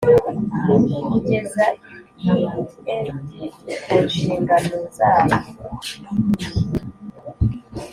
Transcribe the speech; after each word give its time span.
Kugeza 1.09 1.65
ilpd 2.29 3.29
ku 3.83 3.95
nshingano 4.05 4.75
zayo 4.95 5.37